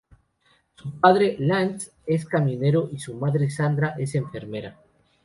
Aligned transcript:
Su 0.73 0.99
padre, 0.99 1.35
Lance, 1.37 1.91
es 2.07 2.25
camionero, 2.25 2.89
y 2.91 2.97
su 2.97 3.13
madre, 3.13 3.51
Sandra, 3.51 3.93
es 3.99 4.15
enfermera. 4.15 4.75